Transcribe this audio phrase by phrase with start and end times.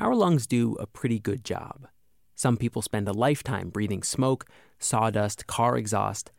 [0.00, 1.88] our lungs do a pretty good job.
[2.34, 4.46] Some people spend a lifetime breathing smoke,
[4.78, 6.30] sawdust, car exhaust,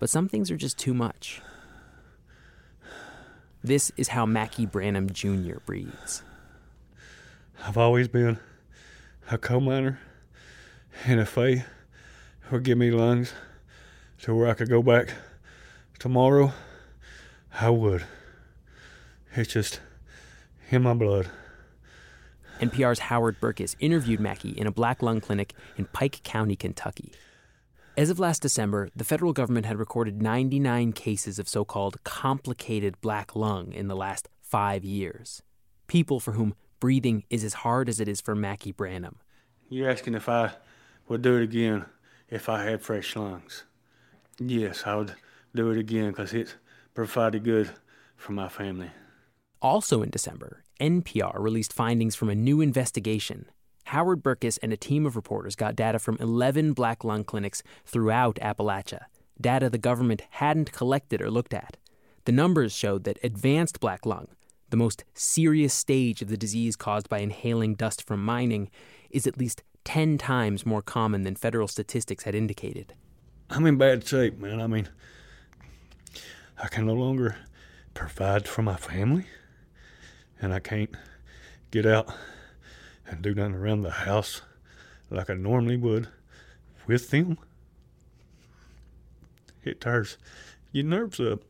[0.00, 1.42] but some things are just too much.
[3.62, 5.58] This is how Mackie Branham Jr.
[5.64, 6.22] breathes.
[7.64, 8.38] I've always been
[9.30, 10.00] a coal miner,
[11.04, 11.64] and if they
[12.50, 13.32] would give me lungs
[14.22, 15.14] to where I could go back
[15.98, 16.52] tomorrow,
[17.60, 18.04] I would.
[19.36, 19.80] It's just
[20.70, 21.30] in my blood.
[22.62, 27.12] NPR's Howard Berkes interviewed Mackie in a black lung clinic in Pike County, Kentucky.
[27.96, 33.00] As of last December, the federal government had recorded 99 cases of so called complicated
[33.00, 35.42] black lung in the last five years.
[35.88, 39.16] People for whom breathing is as hard as it is for Mackie Branham.
[39.68, 40.52] You're asking if I
[41.08, 41.86] would do it again
[42.28, 43.64] if I had fresh lungs.
[44.38, 45.16] Yes, I would
[45.52, 46.54] do it again because it's
[46.94, 47.70] provided good
[48.14, 48.92] for my family.
[49.60, 53.46] Also in December, NPR released findings from a new investigation.
[53.84, 58.34] Howard Berkes and a team of reporters got data from 11 black lung clinics throughout
[58.42, 59.04] Appalachia,
[59.40, 61.76] data the government hadn't collected or looked at.
[62.24, 64.26] The numbers showed that advanced black lung,
[64.70, 68.68] the most serious stage of the disease caused by inhaling dust from mining,
[69.08, 72.92] is at least 10 times more common than federal statistics had indicated.
[73.50, 74.60] I'm in bad shape, man.
[74.60, 74.88] I mean,
[76.60, 77.36] I can no longer
[77.94, 79.26] provide for my family,
[80.42, 80.90] and I can't
[81.70, 82.12] get out
[83.06, 84.42] and do nothing around the house
[85.08, 86.08] like I normally would
[86.86, 87.38] with them.
[89.62, 90.18] It tears
[90.72, 91.40] your nerves up.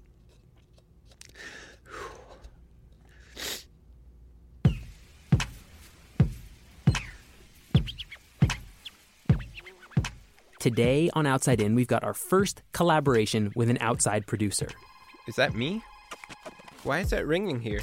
[10.58, 14.68] Today on Outside In, we've got our first collaboration with an outside producer.
[15.26, 15.82] Is that me?
[16.84, 17.80] Why is that ringing here?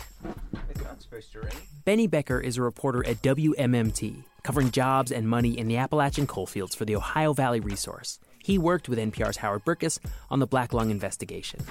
[1.86, 6.76] Benny Becker is a reporter at WMMT, covering jobs and money in the Appalachian coalfields
[6.76, 8.20] for the Ohio Valley Resource.
[8.44, 10.00] He worked with NPR's Howard Berkes
[10.30, 11.62] on the Black Lung investigation.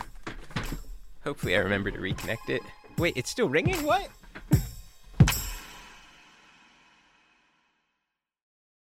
[1.25, 2.63] Hopefully, I remember to reconnect it.
[2.97, 3.85] Wait, it's still ringing?
[3.85, 4.09] What?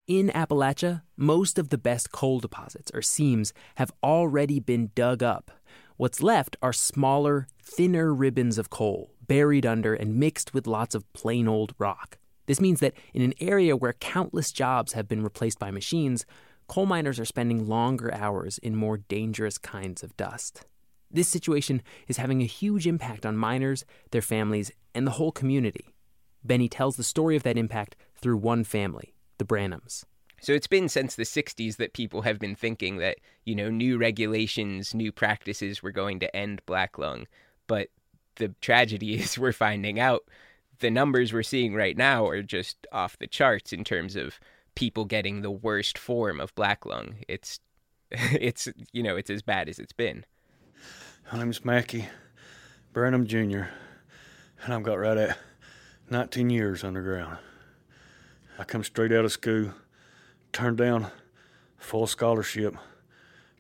[0.06, 5.50] In Appalachia, most of the best coal deposits, or seams, have already been dug up.
[5.96, 11.12] What's left are smaller, thinner ribbons of coal, buried under and mixed with lots of
[11.14, 12.18] plain old rock.
[12.46, 16.26] This means that in an area where countless jobs have been replaced by machines,
[16.68, 20.66] coal miners are spending longer hours in more dangerous kinds of dust.
[21.10, 25.94] This situation is having a huge impact on miners, their families, and the whole community.
[26.44, 30.04] Benny tells the story of that impact through one family, the Branhams.
[30.42, 33.98] So it's been since the 60s that people have been thinking that, you know, new
[33.98, 37.28] regulations, new practices were going to end black lung.
[37.68, 37.88] But
[38.36, 40.24] the tragedy is we're finding out
[40.80, 44.40] the numbers we're seeing right now are just off the charts in terms of
[44.76, 47.16] people getting the worst form of black lung.
[47.28, 47.60] It's
[48.12, 50.26] it's you know, it's as bad as it's been.
[51.32, 52.10] My name's Mackie
[52.92, 53.64] Branham Jr.,
[54.64, 55.38] and I've got right at
[56.10, 57.38] 19 years underground.
[58.60, 59.72] I come straight out of school,
[60.52, 61.08] turned down
[61.78, 62.76] full scholarship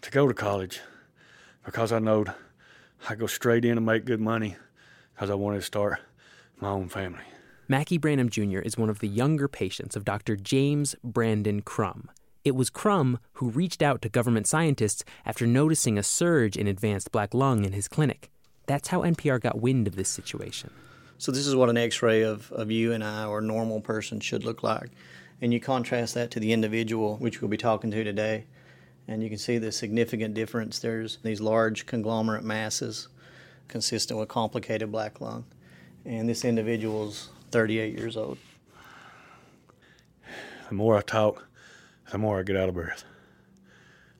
[0.01, 0.81] to go to college
[1.65, 2.31] because I knowed
[3.09, 4.55] I'd go straight in and make good money
[5.13, 5.99] because I wanted to start
[6.59, 7.23] my own family.
[7.67, 8.59] Mackie Branham Jr.
[8.59, 10.35] is one of the younger patients of Dr.
[10.35, 12.09] James Brandon Crum.
[12.45, 17.11] It was Crum who reached out to government scientists after noticing a surge in advanced
[17.11, 18.29] black lung in his clinic.
[18.67, 20.71] That's how NPR got wind of this situation.
[21.17, 23.81] So, this is what an x ray of, of you and I or a normal
[23.81, 24.89] person should look like.
[25.41, 28.45] And you contrast that to the individual, which we'll be talking to today,
[29.07, 30.79] and you can see the significant difference.
[30.79, 33.09] There's these large conglomerate masses
[33.67, 35.45] consistent with complicated black lung.
[36.05, 38.37] And this individual's 38 years old.
[40.69, 41.47] The more I talk,
[42.11, 43.03] the more I get out of breath.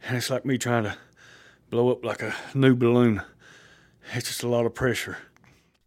[0.06, 0.98] And it's like me trying to
[1.70, 3.22] blow up like a new balloon.
[4.14, 5.18] It's just a lot of pressure.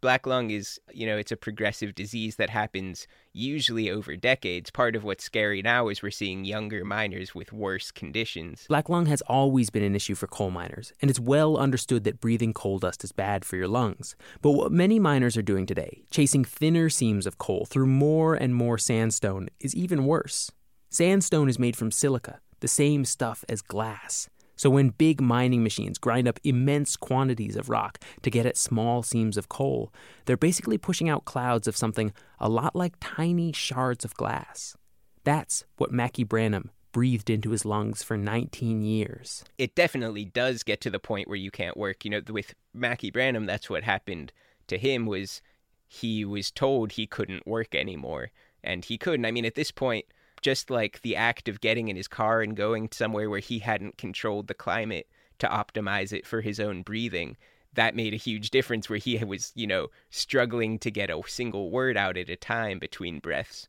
[0.06, 4.70] Black lung is, you know, it's a progressive disease that happens usually over decades.
[4.70, 8.66] Part of what's scary now is we're seeing younger miners with worse conditions.
[8.68, 12.20] Black lung has always been an issue for coal miners, and it's well understood that
[12.20, 14.14] breathing coal dust is bad for your lungs.
[14.42, 18.54] But what many miners are doing today, chasing thinner seams of coal through more and
[18.54, 20.52] more sandstone, is even worse.
[20.88, 24.28] Sandstone is made from silica, the same stuff as glass.
[24.56, 29.02] So when big mining machines grind up immense quantities of rock to get at small
[29.02, 29.92] seams of coal,
[30.24, 34.76] they're basically pushing out clouds of something a lot like tiny shards of glass.
[35.24, 39.44] That's what Mackie Branham breathed into his lungs for 19 years.
[39.58, 42.04] It definitely does get to the point where you can't work.
[42.04, 44.32] You know, with Mackie Branham, that's what happened
[44.68, 45.42] to him was
[45.86, 48.30] he was told he couldn't work anymore.
[48.64, 49.26] And he couldn't.
[49.26, 50.06] I mean, at this point,
[50.46, 53.98] just like the act of getting in his car and going somewhere where he hadn't
[53.98, 55.08] controlled the climate
[55.40, 57.36] to optimize it for his own breathing,
[57.72, 61.68] that made a huge difference where he was, you know, struggling to get a single
[61.72, 63.66] word out at a time between breaths.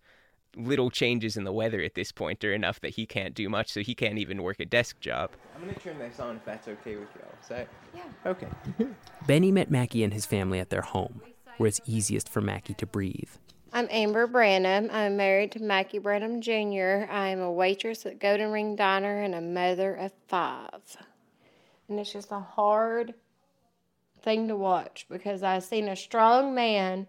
[0.55, 3.71] Little changes in the weather at this point are enough that he can't do much,
[3.71, 5.31] so he can't even work a desk job.
[5.55, 7.33] I'm going to turn this on if that's okay with you all.
[7.41, 7.67] Is that?
[7.95, 8.03] Yeah.
[8.23, 8.49] Okay.
[9.25, 11.21] Benny met Mackie and his family at their home,
[11.57, 13.31] where it's easiest for Mackie to breathe.
[13.77, 14.89] I'm Amber Branham.
[14.91, 17.05] I'm married to Mackie Branham Jr.
[17.11, 20.97] I'm a waitress at Golden Ring Diner and a mother of five.
[21.87, 23.13] And it's just a hard
[24.23, 27.05] thing to watch because I've seen a strong man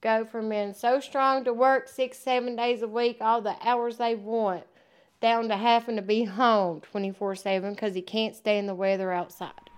[0.00, 3.98] go from being so strong to work six, seven days a week, all the hours
[3.98, 4.64] they want,
[5.20, 9.70] down to having to be home 24 7 because he can't stand the weather outside.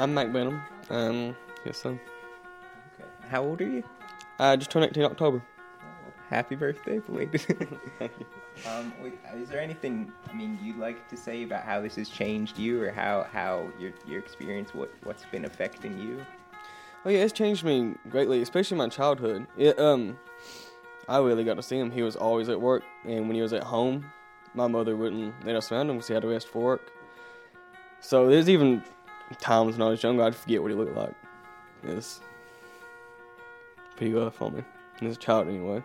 [0.00, 0.62] I'm Mac Branham.
[0.88, 1.36] Um,
[1.66, 2.00] yes, son.
[2.94, 3.08] Okay.
[3.28, 3.84] How old are you?
[4.38, 5.42] I just turned 18 October.
[6.30, 7.42] Happy birthday, belated.
[7.98, 8.26] Thank you.
[8.66, 12.08] Um, wait, is there anything I mean you'd like to say about how this has
[12.08, 16.24] changed you, or how how your your experience, what what's been affecting you?
[17.04, 19.46] Oh yeah, it's changed me greatly, especially my childhood.
[19.58, 20.18] It, um,
[21.08, 21.90] I really got to see him.
[21.90, 24.10] He was always at work, and when he was at home,
[24.54, 26.90] my mother wouldn't let us around him because he had to rest for work.
[28.00, 28.82] So there's even
[29.38, 31.14] times when I was younger, I'd forget what he looked like.
[31.84, 32.20] It's
[33.96, 34.64] pretty rough on me,
[35.02, 35.82] as a child anyway.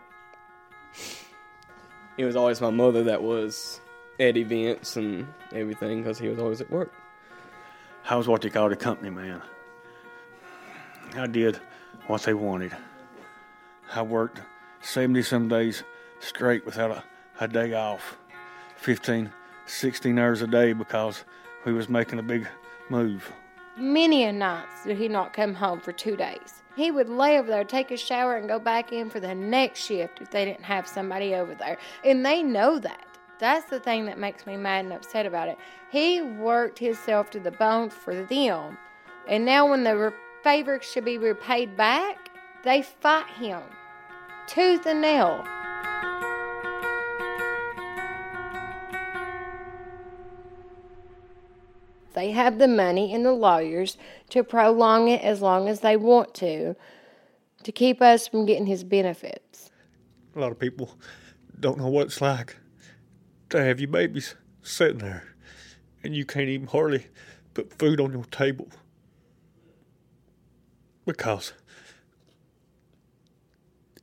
[2.17, 3.81] It was always my mother that was
[4.19, 6.93] at events and everything because he was always at work.
[8.09, 9.41] I was what they called a company man.
[11.15, 11.59] I did
[12.07, 12.75] what they wanted.
[13.93, 14.41] I worked
[14.81, 15.83] 70 some days
[16.19, 17.03] straight without a,
[17.39, 18.17] a day off.
[18.77, 19.31] 15,
[19.65, 21.23] 16 hours a day because
[21.65, 22.47] we was making a big
[22.89, 23.31] move.
[23.77, 26.63] Many a nights did he not come home for two days.
[26.75, 29.79] He would lay over there, take a shower, and go back in for the next
[29.79, 31.77] shift if they didn't have somebody over there.
[32.03, 33.05] And they know that.
[33.39, 35.57] That's the thing that makes me mad and upset about it.
[35.91, 38.77] He worked himself to the bone for them.
[39.27, 42.29] And now, when the favor should be repaid back,
[42.63, 43.61] they fight him
[44.47, 45.43] tooth and nail.
[52.15, 53.97] They have the money and the lawyers
[54.29, 56.75] to prolong it as long as they want to,
[57.63, 59.69] to keep us from getting his benefits.
[60.33, 60.97] A lot of people
[61.59, 62.55] don't know what it's like
[63.49, 65.35] to have your babies sitting there
[66.03, 67.07] and you can't even hardly
[67.53, 68.67] put food on your table
[71.05, 71.53] because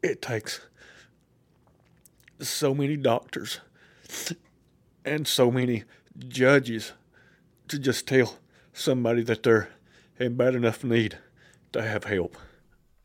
[0.03, 0.61] it takes
[2.41, 3.61] so many doctors
[5.05, 5.85] and so many
[6.29, 6.93] judges
[7.73, 8.39] to just tell
[8.75, 9.71] somebody that they're
[10.21, 11.17] in bad enough need
[11.73, 12.37] to have help.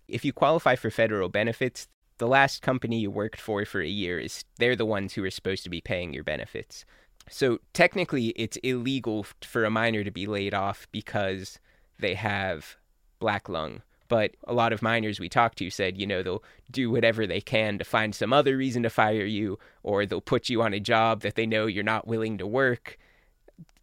[0.10, 1.88] If you qualify for federal benefits,
[2.18, 5.32] the last company you worked for for a year is they're the ones who are
[5.32, 6.84] supposed to be paying your benefits.
[7.30, 11.60] So technically, it's illegal for a miner to be laid off because
[11.98, 12.76] they have
[13.20, 13.84] black lung.
[14.10, 17.42] But a lot of miners we talked to said, you know, they'll do whatever they
[17.42, 20.80] can to find some other reason to fire you, or they'll put you on a
[20.82, 22.98] job that they know you're not willing to work.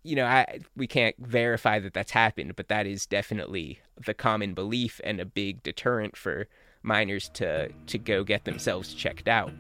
[0.07, 4.53] You know, I, we can't verify that that's happened, but that is definitely the common
[4.53, 6.47] belief and a big deterrent for
[6.83, 9.51] miners to, to go get themselves checked out.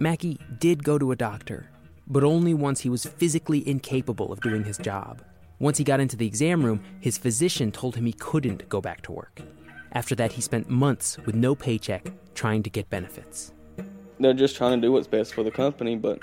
[0.00, 1.70] Mackie did go to a doctor,
[2.08, 5.22] but only once he was physically incapable of doing his job.
[5.60, 9.00] Once he got into the exam room, his physician told him he couldn't go back
[9.02, 9.40] to work.
[9.92, 13.52] After that, he spent months with no paycheck trying to get benefits.
[14.18, 16.20] They're just trying to do what's best for the company, but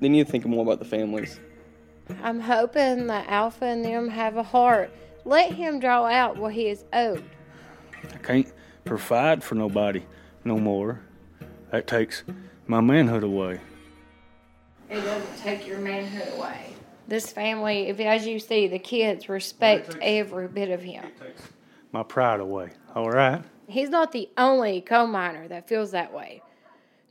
[0.00, 1.38] they need to think more about the families.
[2.22, 4.92] I'm hoping that Alpha and them have a heart.
[5.24, 7.24] Let him draw out what he is owed.
[8.12, 8.52] I can't
[8.84, 10.02] provide for nobody
[10.44, 11.00] no more.
[11.70, 12.24] That takes
[12.66, 13.60] my manhood away.
[14.90, 16.74] It doesn't take your manhood away.
[17.08, 21.04] This family, if as you see, the kids respect every bit of him.
[21.92, 22.70] My pride away.
[22.94, 23.42] All right?
[23.68, 26.42] He's not the only coal miner that feels that way.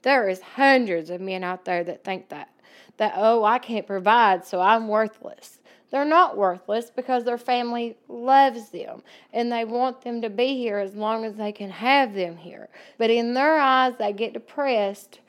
[0.02, 2.50] There is hundreds of men out there that think that.
[2.98, 5.60] That, oh, I can't provide, so I'm worthless.
[5.92, 9.04] They're not worthless because their family loves them
[9.34, 12.70] and they want them to be here as long as they can have them here.
[12.98, 15.20] But in their eyes, they get depressed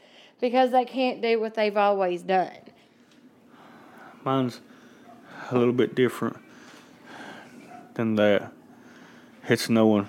[0.41, 2.57] because they can't do what they've always done.
[4.25, 4.61] Mine's
[5.50, 6.37] a little bit different
[7.95, 8.52] than that.
[9.49, 10.09] It's knowing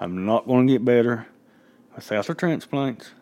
[0.00, 1.28] I'm not going to get better
[1.94, 3.12] without the transplants.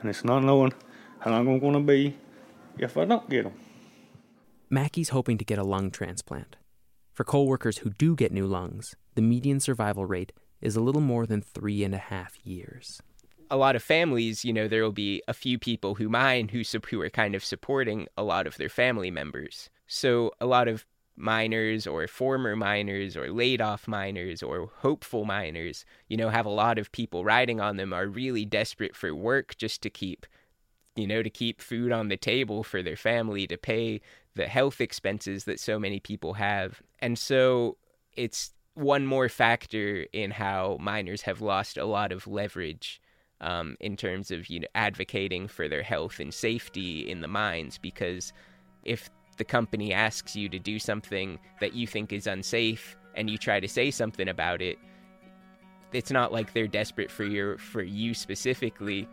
[0.00, 0.72] And it's not knowing
[1.20, 2.16] how long I'm going to be
[2.78, 3.54] if I don't get them.
[4.70, 6.56] Mackie's hoping to get a lung transplant.
[7.12, 11.00] For coal workers who do get new lungs, the median survival rate is a little
[11.00, 13.00] more than three and a half years.
[13.50, 16.62] A lot of families, you know, there will be a few people who mine who,
[16.90, 19.70] who are kind of supporting a lot of their family members.
[19.86, 20.84] So a lot of
[21.18, 26.50] miners or former miners or laid off miners or hopeful miners, you know, have a
[26.50, 30.26] lot of people riding on them, are really desperate for work just to keep,
[30.96, 34.00] you know, to keep food on the table for their family, to pay
[34.34, 36.80] the health expenses that so many people have.
[37.00, 37.76] And so
[38.14, 43.00] it's one more factor in how miners have lost a lot of leverage
[43.40, 47.78] um, in terms of you know advocating for their health and safety in the mines
[47.78, 48.32] because
[48.84, 53.38] if the company asks you to do something that you think is unsafe and you
[53.38, 54.78] try to say something about it,
[55.92, 59.08] it's not like they're desperate for your for you specifically.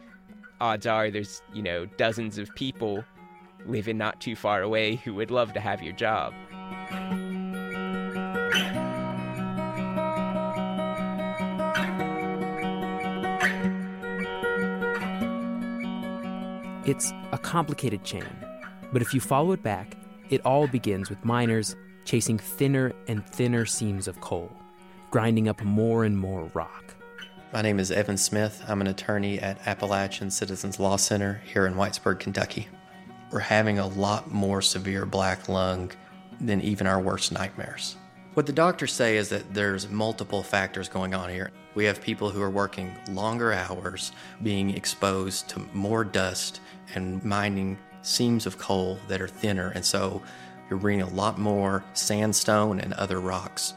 [0.60, 3.04] Odds are there's, you know, dozens of people
[3.66, 6.34] living not too far away who would love to have your job.
[16.86, 18.30] It's a complicated chain,
[18.94, 19.98] but if you follow it back,
[20.30, 24.52] it all begins with miners chasing thinner and thinner seams of coal,
[25.12, 26.96] grinding up more and more rock.
[27.54, 28.64] My name is Evan Smith.
[28.68, 32.68] I'm an attorney at Appalachian Citizens Law Center here in Whitesburg, Kentucky.
[33.32, 35.92] We're having a lot more severe black lung
[36.42, 37.96] than even our worst nightmares.
[38.34, 41.52] What the doctors say is that there's multiple factors going on here.
[41.74, 44.12] We have people who are working longer hours,
[44.44, 46.60] being exposed to more dust,
[46.94, 50.22] and mining seams of coal that are thinner, and so
[50.70, 53.74] you're bringing a lot more sandstone and other rocks.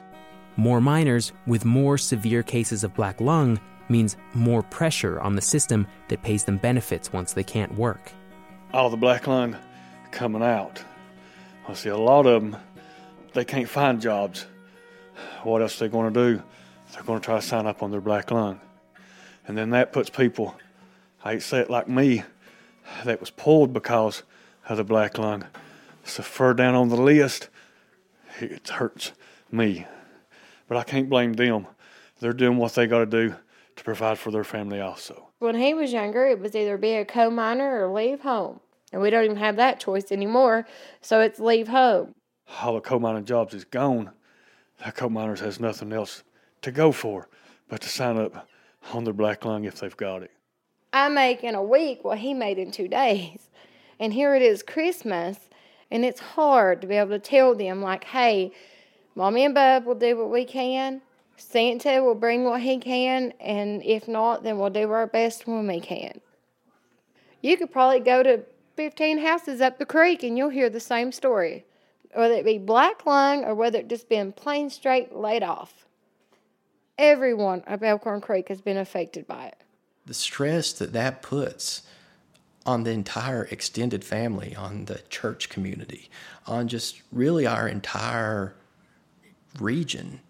[0.57, 5.87] More miners with more severe cases of black lung means more pressure on the system
[6.09, 8.13] that pays them benefits once they can't work.
[8.73, 9.57] All the black lung
[10.11, 10.83] coming out.
[11.67, 12.57] I see a lot of them,
[13.35, 14.47] they can't find jobs.
[15.43, 16.43] What else are they going to do?
[16.93, 18.61] They're going to try to sign up on their black lung.
[19.47, 20.55] And then that puts people,
[21.25, 22.23] I hate to say it like me,
[23.05, 24.23] that was pulled because
[24.69, 25.45] of the black lung.
[26.05, 27.49] So far down on the list,
[28.41, 29.13] it hurts
[29.51, 29.87] me.
[30.67, 31.67] But I can't blame them.
[32.21, 33.35] They're doing what they got to do
[33.77, 35.29] to provide for their family also.
[35.39, 38.61] When he was younger, it was either be a coal miner or leave home.
[38.93, 40.67] And we don't even have that choice anymore,
[41.01, 42.15] so it's leave home.
[42.61, 44.11] All the coal mining jobs is gone.
[44.85, 46.23] The coal miners has nothing else
[46.63, 47.29] to go for
[47.69, 48.49] but to sign up
[48.93, 50.31] on their black lung if they've got it.
[50.93, 53.51] I make in a week what he made in two days.
[54.01, 55.37] And here it is Christmas,
[55.91, 58.53] and it's hard to be able to tell them, like, hey,
[59.15, 61.03] Mommy and Bub will do what we can.
[61.37, 65.67] Santa will bring what he can, and if not, then we'll do our best when
[65.67, 66.21] we can.
[67.43, 68.43] You could probably go to
[68.77, 71.65] 15 houses up the creek and you'll hear the same story,
[72.15, 75.87] whether it be black lung or whether it just been plain straight laid off.
[76.97, 79.63] Everyone up Elkhorn Creek has been affected by it
[80.09, 81.83] the stress that that puts
[82.65, 86.09] on the entire extended family, on the church community,
[86.47, 88.55] on just really our entire
[89.61, 90.21] region.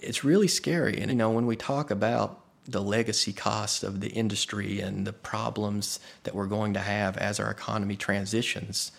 [0.00, 0.98] It's really scary.
[0.98, 5.12] And, you know, when we talk about the legacy cost of the industry and the
[5.12, 8.92] problems that we're going to have as our economy transitions,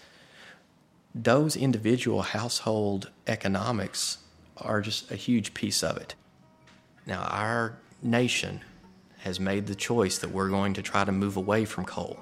[1.16, 4.18] those individual household economics
[4.58, 6.16] are just a huge piece of it.
[7.06, 8.62] Now, our nation
[9.24, 12.20] has made the choice that we're going to try to move away from coal.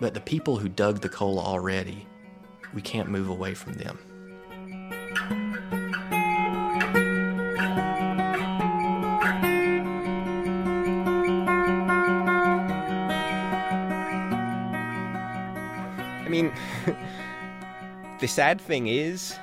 [0.00, 2.06] But the people who dug the coal already,
[2.72, 3.98] we can't move away from them.
[16.24, 16.54] I mean,
[18.18, 19.34] the sad thing is,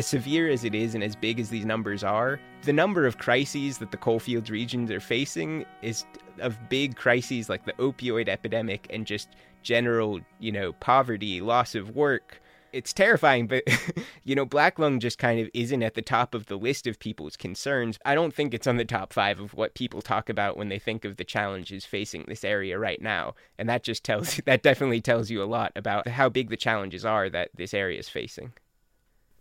[0.00, 3.18] as severe as it is and as big as these numbers are, the number of
[3.18, 6.06] crises that the coalfields regions are facing is
[6.38, 9.28] of big crises like the opioid epidemic and just
[9.62, 12.40] general, you know, poverty, loss of work.
[12.72, 13.62] It's terrifying, but
[14.24, 16.98] you know, black lung just kind of isn't at the top of the list of
[16.98, 17.98] people's concerns.
[18.02, 20.78] I don't think it's on the top five of what people talk about when they
[20.78, 23.34] think of the challenges facing this area right now.
[23.58, 27.04] And that just tells that definitely tells you a lot about how big the challenges
[27.04, 28.54] are that this area is facing.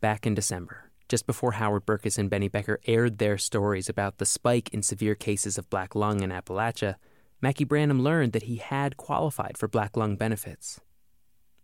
[0.02, 4.26] Back in December, just before Howard Berkes and Benny Becker aired their stories about the
[4.26, 6.96] spike in severe cases of black lung in Appalachia,
[7.42, 10.80] Mackie Branham learned that he had qualified for black lung benefits.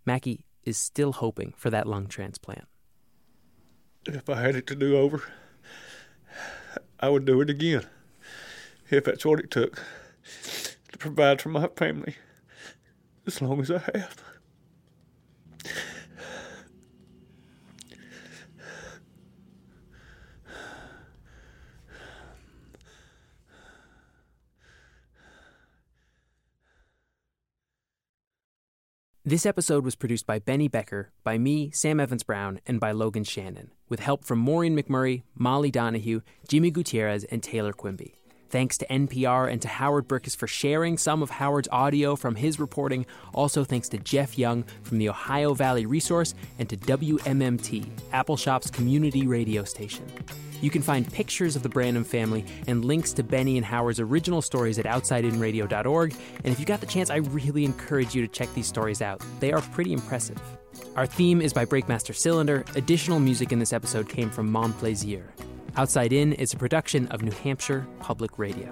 [0.05, 2.67] Mackie is still hoping for that lung transplant.
[4.05, 5.23] If I had it to do over,
[6.99, 7.85] I would do it again.
[8.89, 9.81] If that's what it took
[10.91, 12.15] to provide for my family
[13.25, 14.21] as long as I have.
[29.27, 33.23] This episode was produced by Benny Becker, by me, Sam Evans Brown, and by Logan
[33.23, 38.13] Shannon, with help from Maureen McMurray, Molly Donahue, Jimmy Gutierrez, and Taylor Quimby.
[38.49, 42.59] Thanks to NPR and to Howard Berkes for sharing some of Howard's audio from his
[42.59, 43.05] reporting.
[43.33, 49.27] Also, thanks to Jeff Young from the Ohio Valley Resource and to WMMT, Appalshop's community
[49.27, 50.05] radio station.
[50.61, 54.41] You can find pictures of the Branham family and links to Benny and Howard's original
[54.41, 56.15] stories at OutsideInRadio.org.
[56.43, 59.21] And if you got the chance, I really encourage you to check these stories out.
[59.39, 60.41] They are pretty impressive.
[60.95, 62.63] Our theme is by Breakmaster Cylinder.
[62.75, 65.25] Additional music in this episode came from Monplaisir.
[65.77, 68.71] Outside In is a production of New Hampshire Public Radio.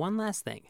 [0.00, 0.62] One last thing.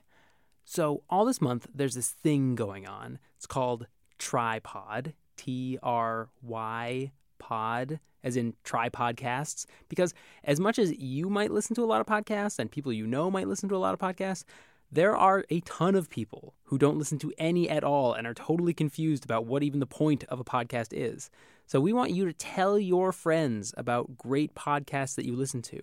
[0.65, 3.21] So, all this month, there's this thing going on.
[3.37, 3.87] It's called
[4.19, 9.67] Trypod, T R Y pod, as in tripodcasts.
[9.89, 13.07] Because as much as you might listen to a lot of podcasts and people you
[13.07, 14.43] know might listen to a lot of podcasts,
[14.91, 18.35] there are a ton of people who don't listen to any at all and are
[18.35, 21.31] totally confused about what even the point of a podcast is.
[21.69, 25.81] So, we want you to tell your friends about great podcasts that you listen to.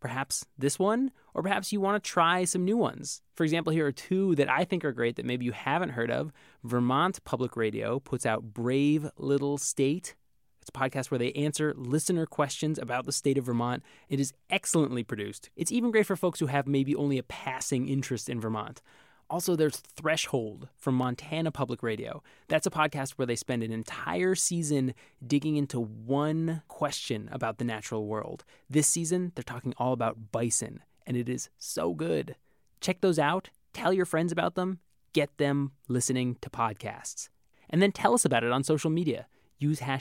[0.00, 3.22] Perhaps this one, or perhaps you want to try some new ones.
[3.34, 6.10] For example, here are two that I think are great that maybe you haven't heard
[6.10, 6.32] of.
[6.64, 10.14] Vermont Public Radio puts out Brave Little State.
[10.60, 13.84] It's a podcast where they answer listener questions about the state of Vermont.
[14.08, 15.50] It is excellently produced.
[15.54, 18.82] It's even great for folks who have maybe only a passing interest in Vermont.
[19.28, 22.22] Also, there's Threshold from Montana Public Radio.
[22.46, 24.94] That's a podcast where they spend an entire season
[25.26, 28.44] digging into one question about the natural world.
[28.70, 32.36] This season, they're talking all about bison, and it is so good.
[32.80, 34.78] Check those out, tell your friends about them,
[35.12, 37.28] get them listening to podcasts.
[37.68, 39.26] And then tell us about it on social media.
[39.58, 39.94] Use hashtag